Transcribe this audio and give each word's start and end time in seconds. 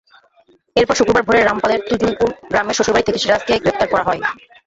এরপর 0.75 0.95
শুক্রবার 0.95 1.23
ভোরে 1.23 1.39
রামপালের 1.41 1.81
তুজুলপুর 1.89 2.29
গ্রামের 2.51 2.75
শ্বশুরবাড়ি 2.77 3.05
থেকে 3.07 3.21
সিরাজকে 3.23 3.53
গ্রেপ্তার 3.63 3.87
করা 3.91 4.07
হয়। 4.07 4.21